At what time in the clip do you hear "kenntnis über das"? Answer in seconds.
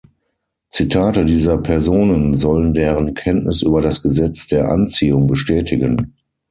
3.13-4.01